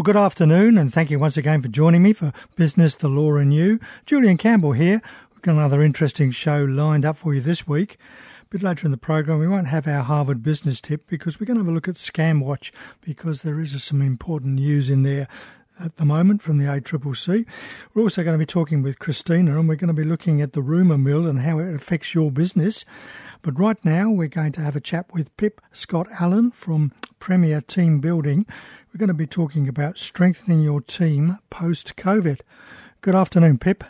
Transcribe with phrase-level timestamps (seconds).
[0.00, 3.36] Well, good afternoon, and thank you once again for joining me for Business, the Law,
[3.36, 3.78] and You.
[4.06, 5.02] Julian Campbell here.
[5.30, 7.98] We've got another interesting show lined up for you this week.
[8.40, 11.44] A bit later in the program, we won't have our Harvard business tip because we're
[11.44, 15.28] going to have a look at ScamWatch because there is some important news in there
[15.82, 17.46] at the moment from the ACCC.
[17.94, 20.52] We're also going to be talking with Christina and we're going to be looking at
[20.52, 22.84] the rumour mill and how it affects your business.
[23.42, 27.60] But right now, we're going to have a chat with Pip Scott Allen from Premier
[27.60, 28.46] Team Building.
[28.92, 32.40] We're going to be talking about strengthening your team post COVID.
[33.00, 33.84] Good afternoon, Pip.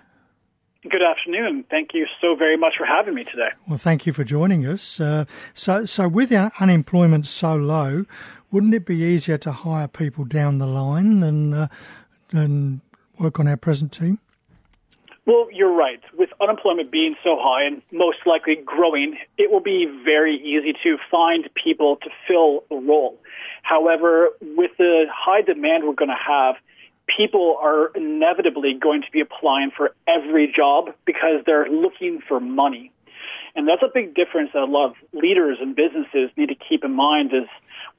[0.90, 1.64] Good afternoon.
[1.70, 3.50] Thank you so very much for having me today.
[3.68, 4.98] Well, thank you for joining us.
[4.98, 8.06] Uh, so, so with our unemployment so low,
[8.50, 11.68] wouldn't it be easier to hire people down the line than uh,
[12.30, 12.80] than
[13.20, 14.18] work on our present team?
[15.26, 16.00] Well, you're right.
[16.18, 20.98] With unemployment being so high and most likely growing, it will be very easy to
[21.08, 23.16] find people to fill a role.
[23.62, 26.56] However, with the high demand we're going to have,
[27.16, 32.92] people are inevitably going to be applying for every job because they're looking for money.
[33.54, 36.84] And that's a big difference that a lot of leaders and businesses need to keep
[36.84, 37.48] in mind is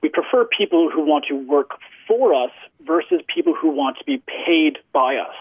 [0.01, 1.71] we prefer people who want to work
[2.07, 2.51] for us
[2.85, 5.35] versus people who want to be paid by us.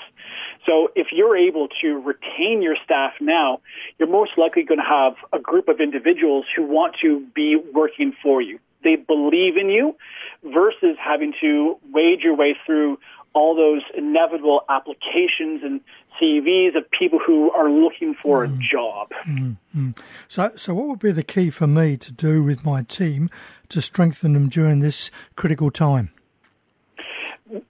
[0.67, 3.61] So if you're able to retain your staff now,
[3.99, 8.13] you're most likely going to have a group of individuals who want to be working
[8.23, 8.59] for you.
[8.83, 9.97] They believe in you
[10.45, 12.99] versus having to wade your way through
[13.33, 15.81] all those inevitable applications and
[16.21, 18.55] CVs of people who are looking for mm.
[18.55, 19.11] a job.
[19.27, 19.91] Mm-hmm.
[20.29, 23.31] So, so what would be the key for me to do with my team
[23.69, 26.11] to strengthen them during this critical time?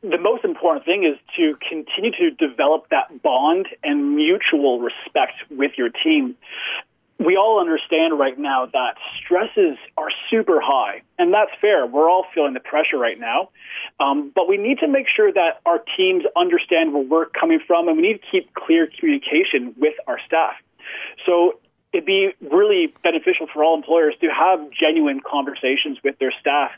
[0.02, 5.72] The most important thing is to continue to develop that bond and mutual respect with
[5.78, 6.36] your team
[7.20, 11.84] we all understand right now that stresses are super high, and that's fair.
[11.84, 13.50] We're all feeling the pressure right now.
[14.00, 17.88] Um, but we need to make sure that our teams understand where we're coming from,
[17.88, 20.54] and we need to keep clear communication with our staff.
[21.26, 21.60] So
[21.92, 26.70] it'd be really beneficial for all employers to have genuine conversations with their staff,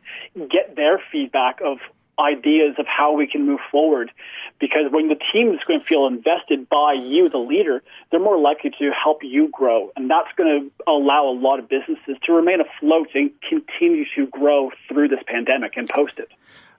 [0.50, 1.78] get their feedback of
[2.18, 4.10] ideas of how we can move forward.
[4.58, 8.38] Because when the team is going to feel invested by you, the leader, they're more
[8.38, 9.90] likely to help you grow.
[9.96, 14.26] And that's going to allow a lot of businesses to remain afloat and continue to
[14.26, 16.28] grow through this pandemic and post it.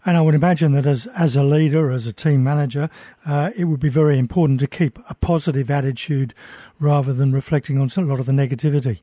[0.05, 2.89] And I would imagine that as, as a leader, as a team manager,
[3.25, 6.33] uh, it would be very important to keep a positive attitude
[6.77, 8.99] rather than reflecting on a lot of the negativity.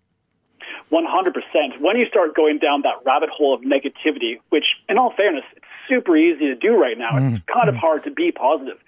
[0.93, 1.81] 100%.
[1.81, 5.65] When you start going down that rabbit hole of negativity, which, in all fairness, it's
[5.91, 7.11] super easy to do right now.
[7.11, 7.37] Mm.
[7.37, 8.79] It's kind of hard to be positive.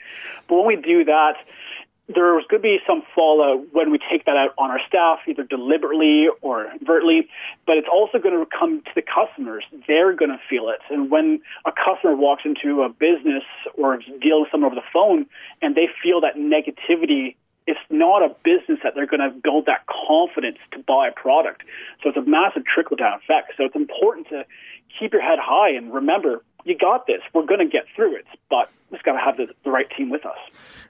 [0.48, 1.34] But when we do that,
[2.08, 5.44] there's going to be some fallout when we take that out on our staff, either
[5.44, 7.28] deliberately or overtly,
[7.66, 9.64] but it's also going to come to the customers.
[9.86, 10.80] They're going to feel it.
[10.90, 13.44] And when a customer walks into a business
[13.76, 15.26] or deals with someone over the phone
[15.60, 17.36] and they feel that negativity,
[17.66, 21.62] it's not a business that they're going to build that confidence to buy a product.
[22.02, 23.52] So it's a massive trickle down effect.
[23.56, 24.44] So it's important to
[24.98, 27.20] keep your head high and remember you got this.
[27.34, 30.10] We're going to get through it, but we've got to have the, the right team
[30.10, 30.38] with us.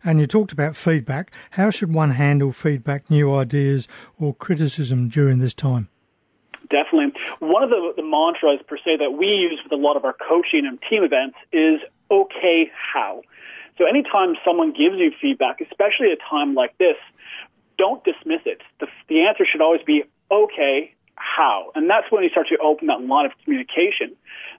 [0.04, 1.32] And you talked about feedback.
[1.52, 3.88] How should one handle feedback, new ideas,
[4.18, 5.88] or criticism during this time?
[6.70, 7.12] Definitely.
[7.40, 10.14] One of the, the mantras, per se, that we use with a lot of our
[10.14, 11.80] coaching and team events is
[12.10, 13.22] okay, how?
[13.78, 16.96] So anytime someone gives you feedback, especially at a time like this,
[17.78, 18.60] don't dismiss it.
[18.80, 21.72] The, the answer should always be okay, how?
[21.74, 24.16] And that's when you start to open that line of communication.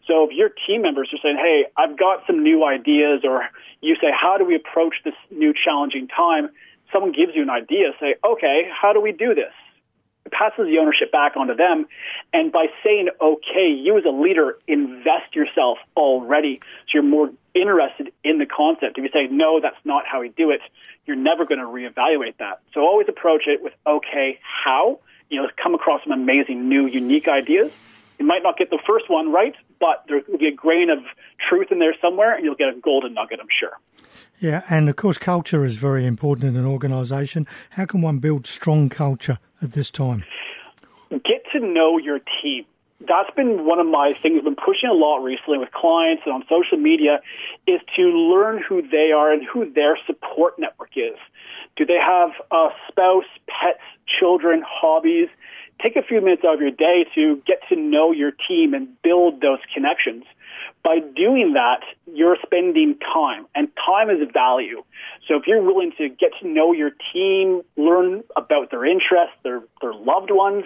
[0.07, 3.43] So if your team members are saying, hey, I've got some new ideas, or
[3.81, 6.49] you say, how do we approach this new challenging time?
[6.91, 9.53] Someone gives you an idea, say, okay, how do we do this?
[10.25, 11.85] It passes the ownership back onto them.
[12.31, 16.61] And by saying, okay, you as a leader invest yourself already.
[16.87, 18.97] So you're more interested in the concept.
[18.97, 20.61] If you say, no, that's not how we do it,
[21.05, 22.61] you're never going to reevaluate that.
[22.73, 24.99] So always approach it with, okay, how?
[25.33, 27.71] You know, come across some amazing new, unique ideas
[28.19, 30.99] you might not get the first one right, but there will be a grain of
[31.49, 33.77] truth in there somewhere, and you'll get a golden nugget, I'm sure.
[34.39, 37.47] Yeah, and of course, culture is very important in an organisation.
[37.71, 40.23] How can one build strong culture at this time?
[41.09, 42.65] Get to know your team.
[43.01, 46.33] That's been one of my things I've been pushing a lot recently with clients and
[46.33, 47.19] on social media
[47.67, 51.17] is to learn who they are and who their support network is.
[51.75, 55.29] Do they have a spouse, pets, children, hobbies?
[55.83, 59.01] take a few minutes out of your day to get to know your team and
[59.01, 60.23] build those connections.
[60.83, 61.81] By doing that,
[62.13, 64.83] you're spending time, and time is a value.
[65.27, 69.61] So if you're willing to get to know your team, learn about their interests, their,
[69.81, 70.65] their loved ones,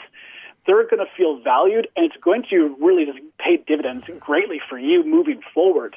[0.65, 4.77] they're going to feel valued, and it's going to really just paid dividends greatly for
[4.77, 5.95] you moving forward.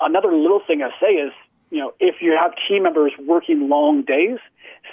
[0.00, 1.32] Another little thing I say is,
[1.70, 4.38] you know, if you have team members working long days,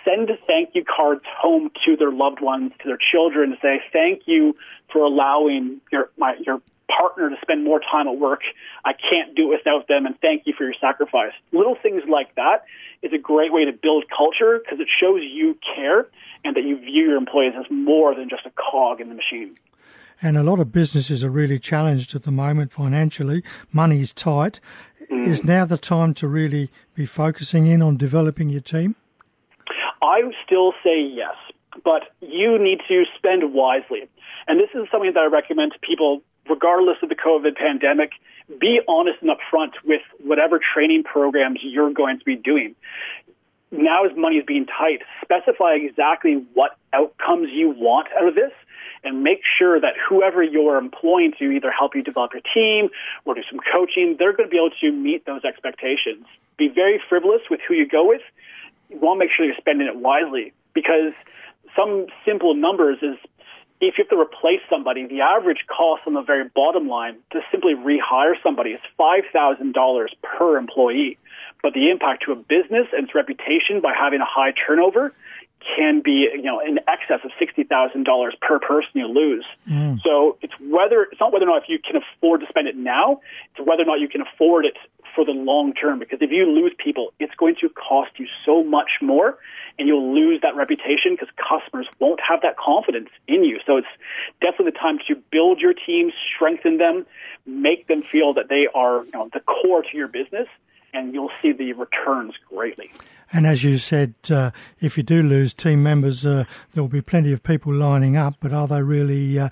[0.06, 4.56] send thank you cards home to their loved ones, to their children, say thank you
[4.92, 8.42] for allowing your my your partner to spend more time at work.
[8.86, 11.34] I can't do it without them, and thank you for your sacrifice.
[11.52, 12.66] Little things like that
[13.02, 16.08] is a great way to build culture because it shows you care
[16.46, 19.58] and that you view your employees as more than just a cog in the machine.
[20.22, 23.44] And a lot of businesses are really challenged at the moment financially.
[23.72, 24.60] Money is tight.
[25.12, 25.28] Mm.
[25.28, 28.96] Is now the time to really be focusing in on developing your team?
[30.02, 31.36] I would still say yes,
[31.84, 34.10] but you need to spend wisely.
[34.48, 38.12] And this is something that I recommend to people regardless of the COVID pandemic,
[38.60, 42.76] be honest and upfront with whatever training programs you're going to be doing.
[43.72, 48.54] Now as money is being tight, specify exactly what outcomes you want out of this
[49.04, 52.90] and make sure that whoever you're employing to either help you develop your team
[53.26, 56.26] or do some coaching, they're going to be able to meet those expectations.
[56.58, 58.22] Be very frivolous with who you go with.
[58.90, 61.14] You want to make sure you're spending it wisely because
[61.76, 63.18] some simple numbers is
[63.80, 67.42] if you have to replace somebody, the average cost on the very bottom line to
[67.52, 71.18] simply rehire somebody is $5,000 per employee.
[71.62, 75.14] But the impact to a business and its reputation by having a high turnover
[75.76, 79.46] can be, you know, in excess of $60,000 per person you lose.
[79.70, 80.02] Mm.
[80.02, 82.76] So it's whether, it's not whether or not if you can afford to spend it
[82.76, 83.22] now,
[83.52, 84.78] it's whether or not you can afford it
[85.16, 86.00] for the long term.
[86.00, 89.38] Because if you lose people, it's going to cost you so much more
[89.80, 93.60] and you'll lose that reputation because customers won't have that confidence in you.
[93.66, 93.88] So it's
[94.42, 97.06] definitely the time to build your team, strengthen them,
[97.46, 100.48] make them feel that they are you know, the core to your business,
[100.94, 102.92] and you'll see the returns greatly.
[103.32, 107.02] And as you said, uh, if you do lose team members, uh, there will be
[107.02, 109.50] plenty of people lining up, but are they really uh,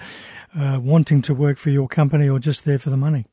[0.57, 3.25] uh wanting to work for your company or just there for the money?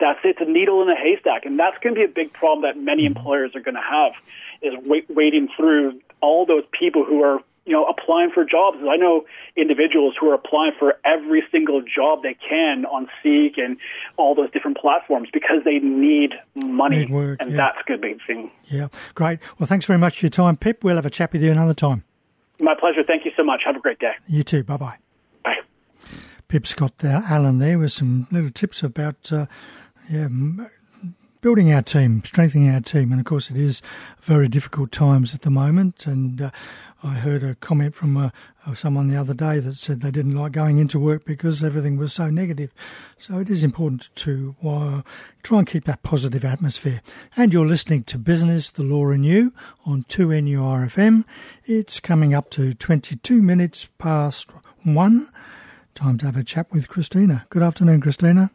[0.00, 2.62] That's it's a needle in a haystack, and that's going to be a big problem
[2.62, 3.16] that many mm-hmm.
[3.16, 4.12] employers are going to have
[4.62, 8.78] is wait, waiting through all those people who are you know applying for jobs.
[8.88, 9.24] I know
[9.56, 13.76] individuals who are applying for every single job they can on Seek and
[14.16, 17.56] all those different platforms because they need money, need work, and yeah.
[17.56, 18.50] that's a good big thing.
[18.66, 19.38] Yeah, great.
[19.58, 20.84] Well, thanks very much for your time, Pip.
[20.84, 22.04] We'll have a chat with you another time.
[22.60, 23.02] My pleasure.
[23.06, 23.62] Thank you so much.
[23.64, 24.12] Have a great day.
[24.26, 24.62] You too.
[24.62, 24.96] Bye bye.
[25.42, 25.56] Bye.
[26.48, 29.46] Pip Scott uh, Allen there with some little tips about uh,
[30.10, 30.28] yeah,
[31.44, 33.12] building our team, strengthening our team.
[33.12, 33.82] And of course, it is
[34.22, 36.06] very difficult times at the moment.
[36.06, 36.50] And uh,
[37.02, 38.30] I heard a comment from uh,
[38.72, 42.14] someone the other day that said they didn't like going into work because everything was
[42.14, 42.72] so negative.
[43.18, 45.02] So it is important to uh,
[45.42, 47.02] try and keep that positive atmosphere.
[47.36, 49.52] And you're listening to Business, the Law and You
[49.84, 51.26] on 2NURFM.
[51.66, 54.50] It's coming up to 22 minutes past
[54.82, 55.28] one.
[55.94, 57.44] Time to have a chat with Christina.
[57.50, 58.50] Good afternoon, Christina.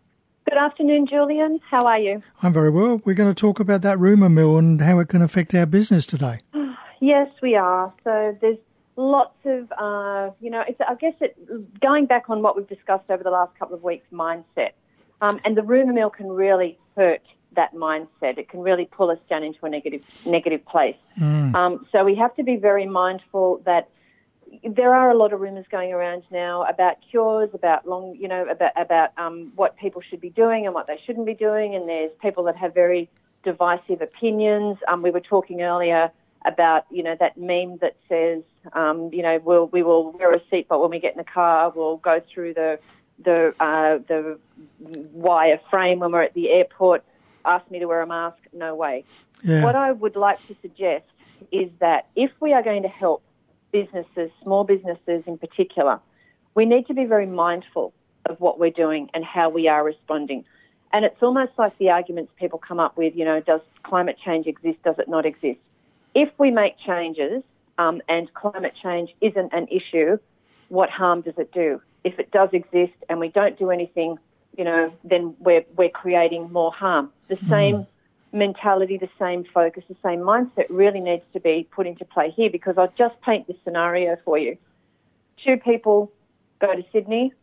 [0.49, 1.59] Good afternoon, Julian.
[1.69, 2.23] How are you?
[2.41, 2.99] I'm very well.
[3.05, 6.07] We're going to talk about that rumour mill and how it can affect our business
[6.07, 6.39] today.
[6.99, 7.93] yes, we are.
[8.03, 8.57] So there's
[8.95, 13.23] lots of, uh, you know, I guess it, going back on what we've discussed over
[13.23, 14.71] the last couple of weeks, mindset.
[15.21, 17.21] Um, and the rumour mill can really hurt
[17.55, 18.39] that mindset.
[18.39, 20.97] It can really pull us down into a negative negative place.
[21.19, 21.53] Mm.
[21.53, 23.89] Um, so we have to be very mindful that
[24.63, 28.47] there are a lot of rumours going around now about cures, about long, you know,
[28.47, 31.87] about about um, what people should be doing and what they shouldn't be doing, and
[31.87, 33.09] there's people that have very
[33.43, 34.77] divisive opinions.
[34.87, 36.11] Um, we were talking earlier
[36.45, 40.39] about, you know, that meme that says, um, you know, we'll, we will wear a
[40.39, 41.71] seatbelt when we get in the car.
[41.75, 42.79] We'll go through the
[43.23, 44.39] the uh, the
[45.13, 47.03] wire frame when we're at the airport.
[47.45, 48.37] Ask me to wear a mask?
[48.53, 49.05] No way.
[49.43, 49.63] Yeah.
[49.63, 51.05] What I would like to suggest
[51.51, 53.23] is that if we are going to help
[53.71, 55.99] businesses, small businesses in particular,
[56.55, 57.93] we need to be very mindful
[58.25, 60.45] of what we're doing and how we are responding.
[60.91, 64.47] And it's almost like the arguments people come up with, you know, does climate change
[64.47, 64.81] exist?
[64.83, 65.59] Does it not exist?
[66.15, 67.43] If we make changes
[67.77, 70.17] um, and climate change isn't an issue,
[70.69, 71.81] what harm does it do?
[72.03, 74.17] If it does exist and we don't do anything,
[74.57, 77.11] you know, then we're, we're creating more harm.
[77.27, 77.49] The mm.
[77.49, 77.87] same
[78.31, 82.49] mentality, the same focus, the same mindset really needs to be put into play here
[82.49, 84.57] because I'll just paint this scenario for you.
[85.43, 86.11] Two people
[86.59, 87.33] go to Sydney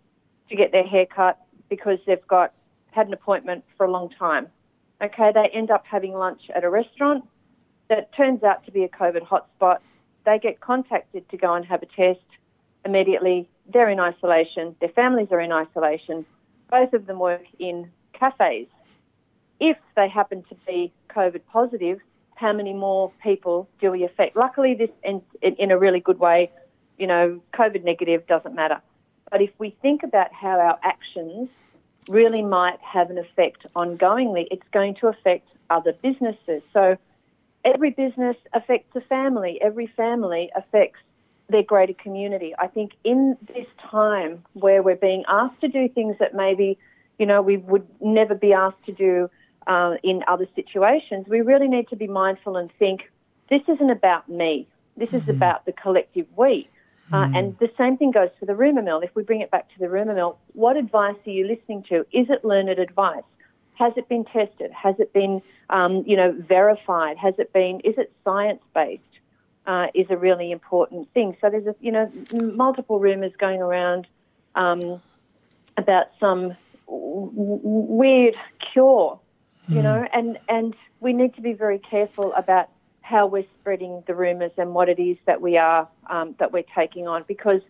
[0.49, 1.39] to get their hair cut
[1.69, 2.53] because they've got
[2.93, 4.47] had an appointment for a long time.
[5.03, 7.25] Okay, they end up having lunch at a restaurant
[7.89, 9.79] that turns out to be a COVID hotspot.
[10.25, 12.25] They get contacted to go and have a test.
[12.85, 14.75] Immediately, they're in isolation.
[14.81, 16.25] Their families are in isolation.
[16.71, 18.69] Both of them work in cafes
[19.61, 22.01] if they happen to be COVID positive,
[22.35, 24.37] how many more people do we affect?
[24.37, 26.51] Luckily, this in, in a really good way,
[26.99, 28.81] you know, COVID negative doesn't matter.
[29.31, 31.49] But if we think about how our actions
[32.09, 34.47] really might have an effect ongoingly.
[34.51, 36.63] It's going to affect other businesses.
[36.73, 36.97] So
[37.65, 41.01] every business affects a family, every family affects
[41.49, 42.55] their greater community.
[42.59, 46.79] I think in this time where we're being asked to do things that maybe,
[47.19, 49.31] you know, we would never be asked to do
[49.67, 53.11] uh, in other situations, we really need to be mindful and think
[53.49, 54.67] this isn't about me.
[54.97, 55.33] This is mm-hmm.
[55.33, 56.69] about the collective we.
[57.13, 57.39] Uh, mm.
[57.39, 59.01] and the same thing goes for the rumour mill.
[59.01, 62.01] If we bring it back to the rumour mill, what advice are you listening to?
[62.11, 63.23] Is it learned advice?
[63.75, 64.73] Has it been tested?
[64.73, 67.17] Has it been, um, you know, verified?
[67.19, 67.81] Has it been?
[67.81, 69.03] Is it science based?
[69.67, 71.37] Uh, is a really important thing.
[71.41, 74.07] So there's, a, you know, multiple rumours going around
[74.55, 75.03] um,
[75.77, 76.57] about some
[76.87, 78.37] w- weird
[78.73, 79.19] cure,
[79.69, 79.83] you mm.
[79.83, 82.69] know, and and we need to be very careful about
[83.03, 86.65] how we're spreading the rumours and what it is that we are um, that we're
[86.75, 87.61] taking on because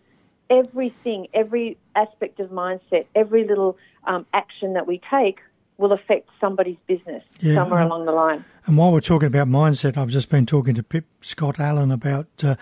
[0.49, 5.39] everything, every aspect of mindset, every little um, action that we take
[5.77, 8.43] will affect somebody's business yeah, somewhere along the line.
[8.65, 12.27] And while we're talking about mindset, I've just been talking to Pip Scott Allen about
[12.43, 12.55] uh,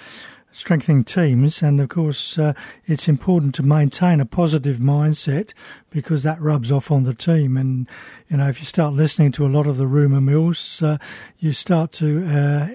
[0.56, 1.62] strengthening teams.
[1.62, 2.54] And of course, uh,
[2.86, 5.54] it's important to maintain a positive mindset
[5.90, 7.58] because that rubs off on the team.
[7.58, 7.88] And,
[8.30, 10.98] you know, if you start listening to a lot of the rumour mills, uh,
[11.40, 12.68] you start to uh,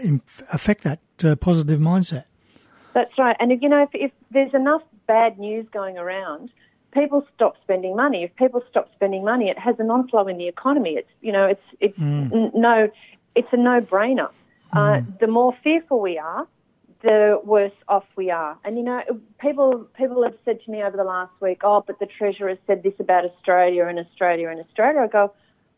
[0.53, 2.25] affect that uh, positive mindset.
[2.93, 3.37] That's right.
[3.41, 6.51] And, if, you know, if, if there's enough bad news going around,
[6.93, 8.25] people stop spending money.
[8.25, 10.91] If people stop spending money, it has an onflow in the economy.
[10.91, 12.33] It's you know, it's it's mm.
[12.33, 12.91] n- no,
[13.35, 14.31] it's a no-brainer.
[14.73, 14.99] Uh, mm.
[14.99, 16.47] Uh, the more fearful we are,
[17.03, 18.59] the worse off we are.
[18.65, 19.03] And you know,
[19.39, 22.83] people people have said to me over the last week, "Oh, but the treasurer said
[22.83, 25.33] this about Australia and Australia and Australia." I go,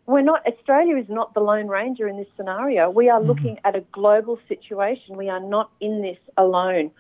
[0.07, 0.47] "We're not.
[0.47, 2.91] Australia is not the lone ranger in this scenario.
[2.91, 3.29] We are mm-hmm.
[3.29, 5.17] looking at a global situation.
[5.17, 6.91] We are not in this alone.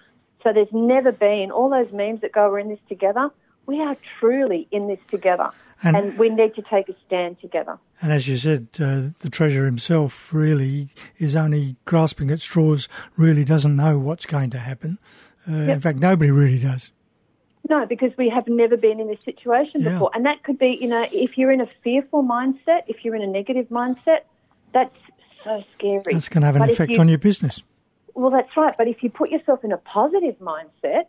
[0.42, 3.30] So there's never been all those memes that go, "We're in this together."
[3.66, 5.50] We are truly in this together.
[5.84, 7.78] And, and, we need to take a stand together.
[8.00, 10.88] And as you said, uh, the Treasurer himself really
[11.18, 14.98] is only grasping at straws, really doesn't know what's going to happen.
[15.48, 15.68] Uh, yep.
[15.70, 16.92] In fact, nobody really does.
[17.68, 19.92] No, because we have never been in this situation yeah.
[19.92, 20.10] before.
[20.14, 23.22] And that could be, you know, if you're in a fearful mindset, if you're in
[23.22, 24.20] a negative mindset,
[24.72, 24.94] that's
[25.44, 26.02] so scary.
[26.04, 27.62] That's going to have an but effect you, on your business.
[28.14, 28.74] Well, that's right.
[28.76, 31.06] But if you put yourself in a positive mindset,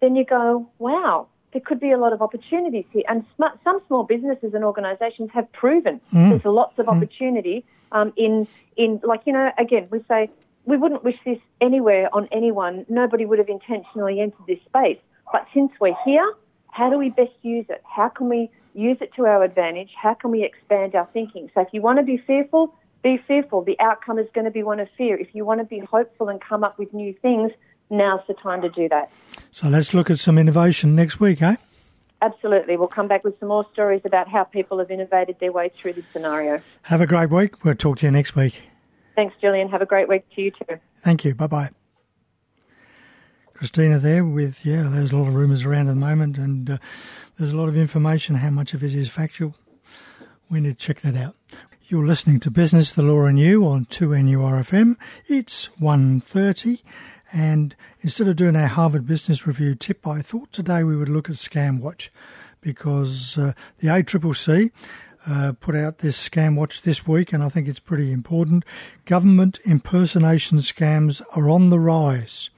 [0.00, 3.02] then you go, wow, there could be a lot of opportunities here.
[3.08, 6.30] And sm- some small businesses and organisations have proven mm.
[6.30, 6.96] there's lots of mm.
[6.96, 10.30] opportunity um, in in like you know again we say
[10.64, 12.86] we wouldn't wish this anywhere on anyone.
[12.88, 14.98] Nobody would have intentionally entered this space.
[15.32, 16.34] But since we're here,
[16.70, 17.82] how do we best use it?
[17.84, 19.90] How can we use it to our advantage?
[20.00, 21.50] How can we expand our thinking?
[21.54, 23.62] So if you want to be fearful, be fearful.
[23.62, 25.18] The outcome is going to be one of fear.
[25.18, 27.52] If you want to be hopeful and come up with new things,
[27.90, 29.10] now's the time to do that.
[29.50, 31.56] So let's look at some innovation next week, eh?
[32.22, 32.76] Absolutely.
[32.76, 35.94] We'll come back with some more stories about how people have innovated their way through
[35.94, 36.60] this scenario.
[36.82, 37.64] Have a great week.
[37.64, 38.62] We'll talk to you next week.
[39.16, 39.68] Thanks, Julian.
[39.68, 40.78] Have a great week to you too.
[41.02, 41.34] Thank you.
[41.34, 41.70] Bye bye.
[43.54, 46.78] Christina there with, yeah, there's a lot of rumours around at the moment and uh,
[47.36, 48.36] there's a lot of information.
[48.36, 49.54] How much of it is factual?
[50.50, 51.36] We need to check that out.
[51.86, 54.96] You're listening to Business, the Law and You on 2NURFM.
[55.26, 56.80] It's 1.30
[57.32, 61.30] and instead of doing our Harvard Business Review tip, I thought today we would look
[61.30, 62.08] at ScamWatch
[62.60, 64.70] because uh, the ACCC
[65.28, 68.64] uh, put out this ScamWatch this week, and I think it's pretty important.
[69.04, 72.50] Government impersonation scams are on the rise.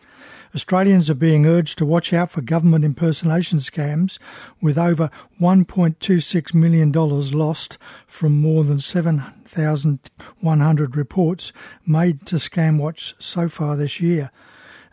[0.54, 4.18] Australians are being urged to watch out for government impersonation scams,
[4.60, 5.10] with over
[5.40, 11.52] $1.26 million lost from more than 7,100 reports
[11.86, 14.30] made to ScamWatch so far this year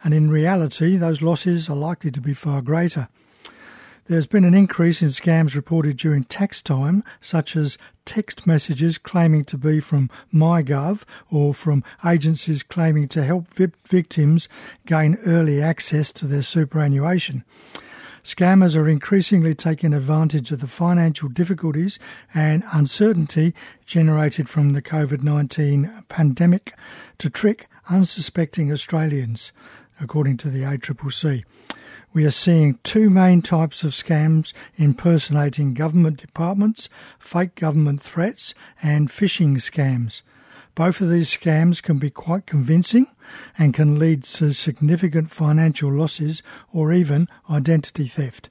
[0.03, 3.09] and in reality, those losses are likely to be far greater.
[4.09, 9.45] There's been an increase in scams reported during tax time, such as text messages claiming
[9.45, 14.49] to be from MyGov or from agencies claiming to help victims
[14.87, 17.43] gain early access to their superannuation.
[18.23, 21.99] Scammers are increasingly taking advantage of the financial difficulties
[22.33, 23.53] and uncertainty
[23.85, 26.73] generated from the COVID 19 pandemic
[27.19, 29.51] to trick unsuspecting Australians
[29.99, 31.43] according to the ACCC.
[32.11, 36.89] We are seeing two main types of scams impersonating government departments,
[37.19, 40.23] fake government threats, and phishing scams.
[40.73, 43.07] Both of these scams can be quite convincing
[43.57, 46.41] and can lead to significant financial losses
[46.73, 48.49] or even identity theft.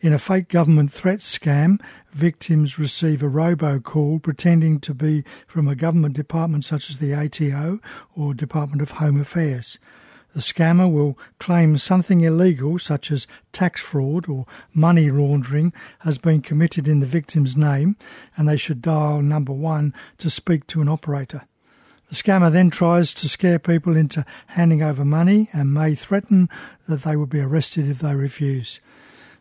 [0.00, 1.80] In a fake government threat scam,
[2.12, 7.80] victims receive a robocall pretending to be from a government department such as the ATO
[8.16, 9.78] or Department of Home Affairs.
[10.38, 16.42] The scammer will claim something illegal, such as tax fraud or money laundering, has been
[16.42, 17.96] committed in the victim's name,
[18.36, 21.42] and they should dial number one to speak to an operator.
[22.08, 26.48] The scammer then tries to scare people into handing over money and may threaten
[26.86, 28.78] that they will be arrested if they refuse.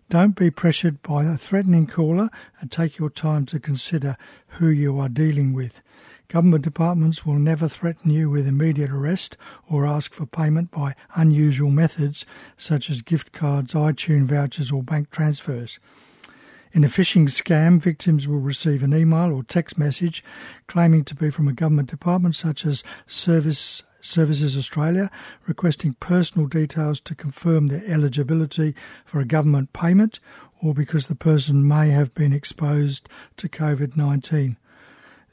[0.09, 2.29] Don't be pressured by a threatening caller
[2.61, 4.15] and take your time to consider
[4.51, 5.81] who you are dealing with.
[6.29, 9.35] Government departments will never threaten you with immediate arrest
[9.69, 15.09] or ask for payment by unusual methods such as gift cards, iTunes vouchers, or bank
[15.09, 15.77] transfers.
[16.71, 20.23] In a phishing scam, victims will receive an email or text message
[20.67, 25.09] claiming to be from a government department such as Service Services Australia,
[25.45, 28.73] requesting personal details to confirm their eligibility
[29.05, 30.19] for a government payment
[30.63, 34.57] or because the person may have been exposed to COVID 19.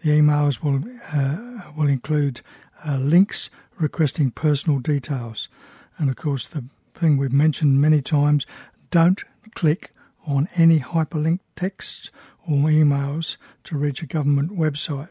[0.02, 2.40] The emails will, uh, will include
[2.86, 5.48] uh, links requesting personal details.
[5.96, 6.64] And of course, the
[6.94, 8.46] thing we've mentioned many times
[8.90, 9.92] don't click
[10.26, 12.10] on any hyperlinked texts
[12.48, 15.08] or emails to reach a government website.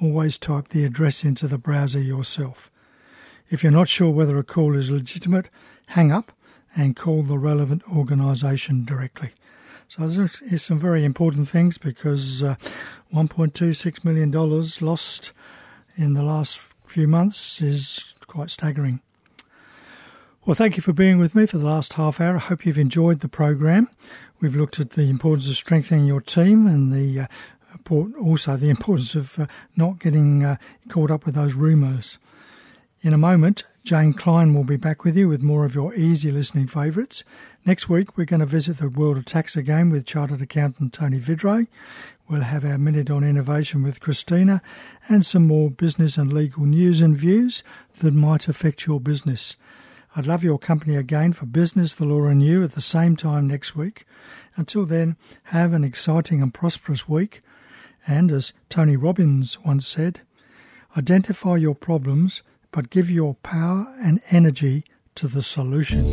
[0.00, 2.70] Always type the address into the browser yourself.
[3.50, 5.48] If you're not sure whether a call is legitimate,
[5.88, 6.32] hang up
[6.76, 9.30] and call the relevant organisation directly.
[9.88, 12.56] So there's some very important things because uh,
[13.14, 15.32] $1.26 million lost
[15.96, 19.00] in the last few months is quite staggering.
[20.44, 22.36] Well, thank you for being with me for the last half hour.
[22.36, 23.88] I hope you've enjoyed the program.
[24.40, 27.26] We've looked at the importance of strengthening your team and the uh,
[28.20, 30.56] also the importance of uh, not getting uh,
[30.88, 32.18] caught up with those rumours.
[33.06, 36.32] In a moment, Jane Klein will be back with you with more of your easy
[36.32, 37.22] listening favourites.
[37.64, 41.20] Next week, we're going to visit the world of tax again with Chartered Accountant Tony
[41.20, 41.68] Vidray.
[42.28, 44.60] We'll have our Minute on Innovation with Christina
[45.08, 47.62] and some more business and legal news and views
[48.00, 49.54] that might affect your business.
[50.16, 53.46] I'd love your company again for Business, the Law and You at the same time
[53.46, 54.04] next week.
[54.56, 57.40] Until then, have an exciting and prosperous week.
[58.04, 60.22] And as Tony Robbins once said,
[60.96, 64.84] identify your problems, but give your power and energy
[65.16, 66.04] to the solution.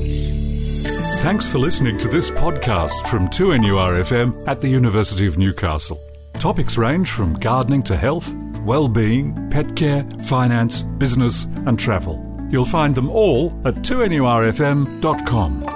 [1.21, 5.97] Thanks for listening to this podcast from 2NURFM at the University of Newcastle.
[6.39, 8.33] Topics range from gardening to health,
[8.65, 12.21] well-being, pet care, finance, business and travel.
[12.49, 15.72] You'll find them all at 2NURFM.com.